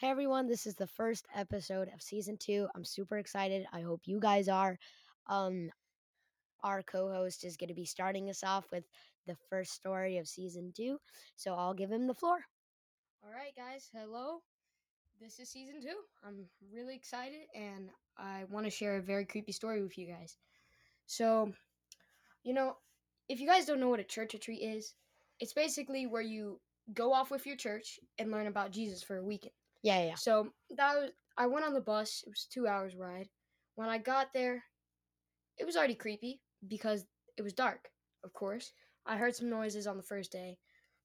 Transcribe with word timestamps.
Hey 0.00 0.08
everyone, 0.08 0.46
this 0.46 0.64
is 0.64 0.76
the 0.76 0.86
first 0.86 1.26
episode 1.34 1.90
of 1.92 2.00
season 2.00 2.38
two. 2.38 2.66
I'm 2.74 2.86
super 2.86 3.18
excited. 3.18 3.66
I 3.70 3.82
hope 3.82 4.00
you 4.06 4.18
guys 4.18 4.48
are. 4.48 4.78
Um, 5.26 5.68
our 6.64 6.82
co-host 6.82 7.44
is 7.44 7.58
going 7.58 7.68
to 7.68 7.74
be 7.74 7.84
starting 7.84 8.30
us 8.30 8.42
off 8.42 8.64
with 8.72 8.84
the 9.26 9.36
first 9.50 9.74
story 9.74 10.16
of 10.16 10.26
season 10.26 10.72
two, 10.74 10.96
so 11.36 11.52
I'll 11.52 11.74
give 11.74 11.92
him 11.92 12.06
the 12.06 12.14
floor. 12.14 12.38
All 13.22 13.30
right, 13.30 13.54
guys. 13.54 13.90
Hello. 13.92 14.38
This 15.20 15.38
is 15.38 15.50
season 15.50 15.82
two. 15.82 15.98
I'm 16.26 16.46
really 16.72 16.94
excited 16.94 17.42
and 17.54 17.90
I 18.16 18.44
want 18.48 18.64
to 18.64 18.70
share 18.70 18.96
a 18.96 19.02
very 19.02 19.26
creepy 19.26 19.52
story 19.52 19.82
with 19.82 19.98
you 19.98 20.06
guys. 20.06 20.34
So, 21.04 21.52
you 22.42 22.54
know, 22.54 22.78
if 23.28 23.38
you 23.38 23.46
guys 23.46 23.66
don't 23.66 23.80
know 23.80 23.90
what 23.90 24.00
a 24.00 24.04
church 24.04 24.32
retreat 24.32 24.62
is, 24.62 24.94
it's 25.40 25.52
basically 25.52 26.06
where 26.06 26.22
you 26.22 26.58
go 26.94 27.12
off 27.12 27.30
with 27.30 27.44
your 27.44 27.56
church 27.56 28.00
and 28.18 28.30
learn 28.30 28.46
about 28.46 28.72
Jesus 28.72 29.02
for 29.02 29.18
a 29.18 29.22
weekend. 29.22 29.52
Yeah, 29.82 30.00
yeah. 30.00 30.06
yeah. 30.08 30.14
So 30.14 30.48
that 30.76 30.94
was 30.96 31.10
I 31.36 31.46
went 31.46 31.64
on 31.64 31.74
the 31.74 31.80
bus. 31.80 32.22
It 32.26 32.30
was 32.30 32.46
two 32.50 32.66
hours 32.66 32.96
ride. 32.96 33.28
When 33.76 33.88
I 33.88 33.98
got 33.98 34.32
there, 34.32 34.62
it 35.58 35.64
was 35.64 35.76
already 35.76 35.94
creepy 35.94 36.40
because 36.66 37.06
it 37.36 37.42
was 37.42 37.52
dark. 37.52 37.88
Of 38.24 38.32
course, 38.32 38.72
I 39.06 39.16
heard 39.16 39.34
some 39.34 39.48
noises 39.48 39.86
on 39.86 39.96
the 39.96 40.02
first 40.02 40.32
day, 40.32 40.58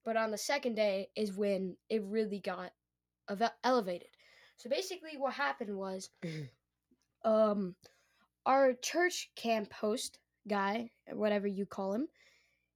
but 0.04 0.16
on 0.16 0.30
the 0.30 0.38
second 0.38 0.74
day 0.74 1.08
is 1.16 1.32
when 1.32 1.76
it 1.88 2.02
really 2.04 2.40
got 2.40 2.72
eve- 3.30 3.50
elevated. 3.64 4.08
So 4.58 4.68
basically, 4.68 5.16
what 5.16 5.34
happened 5.34 5.76
was, 5.76 6.10
um, 7.24 7.74
our 8.46 8.74
church 8.74 9.30
camp 9.36 9.72
host 9.72 10.18
guy, 10.48 10.90
whatever 11.12 11.46
you 11.46 11.66
call 11.66 11.92
him, 11.92 12.08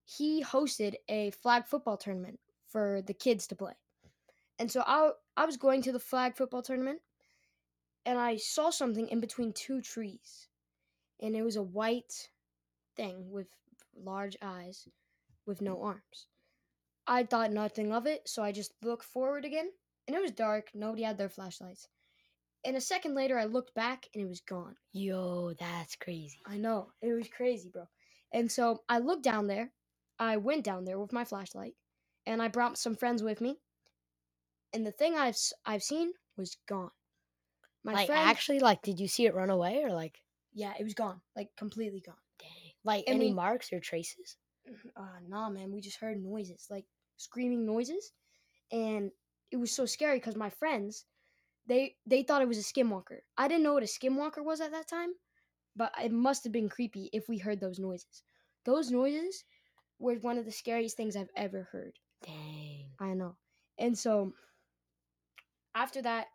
he 0.04 0.42
hosted 0.42 0.94
a 1.08 1.30
flag 1.30 1.66
football 1.66 1.96
tournament 1.96 2.38
for 2.68 3.02
the 3.06 3.14
kids 3.14 3.46
to 3.48 3.56
play. 3.56 3.74
And 4.60 4.70
so 4.72 4.84
I 4.86 5.10
I 5.36 5.46
was 5.46 5.58
going 5.58 5.82
to 5.84 5.92
the 5.92 6.00
flag 6.00 6.36
football 6.36 6.62
tournament 6.62 7.00
and 8.06 8.18
I 8.18 8.36
saw 8.36 8.70
something 8.70 9.08
in 9.08 9.20
between 9.20 9.52
two 9.52 9.80
trees. 9.80 10.48
And 11.20 11.36
it 11.36 11.42
was 11.42 11.56
a 11.56 11.62
white 11.62 12.30
thing 12.96 13.30
with 13.30 13.48
large 13.96 14.36
eyes 14.42 14.88
with 15.46 15.60
no 15.62 15.82
arms. 15.82 16.26
I 17.06 17.24
thought 17.24 17.52
nothing 17.52 17.92
of 17.92 18.06
it, 18.06 18.28
so 18.28 18.42
I 18.42 18.52
just 18.52 18.72
looked 18.82 19.04
forward 19.04 19.44
again, 19.44 19.70
and 20.06 20.16
it 20.16 20.22
was 20.22 20.30
dark. 20.32 20.70
Nobody 20.74 21.02
had 21.02 21.18
their 21.18 21.28
flashlights. 21.28 21.88
And 22.64 22.76
a 22.76 22.80
second 22.80 23.14
later, 23.14 23.38
I 23.38 23.46
looked 23.46 23.74
back 23.74 24.08
and 24.14 24.22
it 24.22 24.28
was 24.28 24.40
gone. 24.40 24.76
Yo, 24.92 25.54
that's 25.58 25.96
crazy. 25.96 26.40
I 26.46 26.58
know. 26.58 26.92
It 27.02 27.12
was 27.14 27.28
crazy, 27.28 27.70
bro. 27.70 27.86
And 28.32 28.52
so 28.52 28.82
I 28.88 28.98
looked 28.98 29.24
down 29.24 29.46
there. 29.46 29.72
I 30.18 30.36
went 30.36 30.64
down 30.64 30.84
there 30.84 30.98
with 30.98 31.12
my 31.12 31.24
flashlight, 31.24 31.74
and 32.26 32.42
I 32.42 32.48
brought 32.48 32.78
some 32.78 32.96
friends 32.96 33.22
with 33.22 33.40
me. 33.40 33.58
And 34.72 34.86
the 34.86 34.92
thing 34.92 35.16
I've 35.16 35.36
I've 35.64 35.82
seen 35.82 36.14
was 36.36 36.56
gone. 36.66 36.90
My 37.82 37.94
like, 37.94 38.06
friend, 38.06 38.28
actually, 38.28 38.60
like, 38.60 38.82
did 38.82 39.00
you 39.00 39.08
see 39.08 39.26
it 39.26 39.34
run 39.34 39.50
away 39.50 39.82
or 39.82 39.92
like, 39.92 40.22
yeah, 40.52 40.74
it 40.78 40.84
was 40.84 40.94
gone, 40.94 41.20
like 41.36 41.54
completely 41.56 42.00
gone. 42.00 42.16
dang, 42.38 42.72
like 42.84 43.04
And 43.06 43.16
any 43.16 43.28
we- 43.28 43.34
marks 43.34 43.72
or 43.72 43.80
traces? 43.80 44.36
Uh, 44.96 45.18
nah, 45.26 45.48
man, 45.50 45.72
we 45.72 45.80
just 45.80 45.98
heard 45.98 46.22
noises, 46.22 46.66
like 46.70 46.86
screaming 47.16 47.64
noises, 47.66 48.12
and 48.70 49.12
it 49.50 49.56
was 49.56 49.72
so 49.72 49.86
scary 49.86 50.18
because 50.18 50.36
my 50.36 50.50
friends, 50.50 51.06
they 51.66 51.96
they 52.06 52.22
thought 52.22 52.42
it 52.42 52.48
was 52.48 52.58
a 52.58 52.62
skinwalker. 52.62 53.20
I 53.36 53.48
didn't 53.48 53.62
know 53.64 53.74
what 53.74 53.82
a 53.82 53.86
skinwalker 53.86 54.44
was 54.44 54.60
at 54.60 54.72
that 54.72 54.88
time, 54.88 55.14
but 55.76 55.92
it 56.02 56.12
must 56.12 56.44
have 56.44 56.52
been 56.52 56.68
creepy 56.68 57.10
if 57.12 57.28
we 57.28 57.38
heard 57.38 57.60
those 57.60 57.78
noises. 57.78 58.22
Those 58.64 58.90
noises 58.90 59.44
were 59.98 60.16
one 60.16 60.38
of 60.38 60.44
the 60.46 60.52
scariest 60.52 60.96
things 60.96 61.16
I've 61.16 61.30
ever 61.36 61.64
heard. 61.72 61.98
Dang. 62.22 62.90
I 63.00 63.14
know. 63.14 63.36
And 63.78 63.98
so 63.98 64.34
after 65.80 66.02
that, 66.02 66.26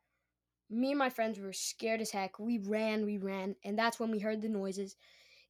me 0.69 0.89
and 0.91 0.99
my 0.99 1.09
friends 1.09 1.39
were 1.39 1.53
scared 1.53 2.01
as 2.01 2.09
heck. 2.09 2.39
We 2.39 2.57
ran, 2.57 3.05
we 3.05 3.17
ran, 3.17 3.55
and 3.63 3.77
that's 3.77 3.99
when 3.99 4.09
we 4.09 4.19
heard 4.19 4.41
the 4.41 4.49
noises. 4.49 4.95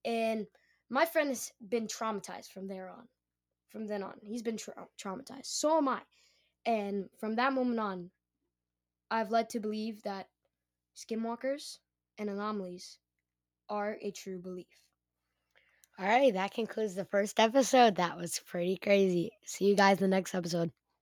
And 0.03 0.47
my 0.89 1.05
friend 1.05 1.29
has 1.29 1.51
been 1.67 1.87
traumatized 1.87 2.51
from 2.51 2.67
there 2.67 2.89
on. 2.89 3.07
From 3.69 3.87
then 3.87 4.03
on, 4.03 4.15
he's 4.21 4.41
been 4.41 4.57
tra- 4.57 4.87
traumatized. 5.01 5.45
So 5.45 5.77
am 5.77 5.87
I. 5.87 6.01
And 6.65 7.09
from 7.19 7.35
that 7.35 7.53
moment 7.53 7.79
on, 7.79 8.09
I've 9.09 9.31
led 9.31 9.49
to 9.51 9.59
believe 9.59 10.01
that 10.03 10.27
skinwalkers 10.95 11.77
and 12.17 12.29
anomalies 12.29 12.97
are 13.69 13.97
a 14.01 14.11
true 14.11 14.39
belief. 14.39 14.67
All 15.97 16.05
right, 16.05 16.33
that 16.33 16.53
concludes 16.53 16.95
the 16.95 17.05
first 17.05 17.39
episode. 17.39 17.95
That 17.95 18.17
was 18.17 18.39
pretty 18.39 18.77
crazy. 18.77 19.31
See 19.45 19.65
you 19.65 19.75
guys 19.75 19.97
in 20.01 20.09
the 20.09 20.15
next 20.15 20.35
episode. 20.35 20.71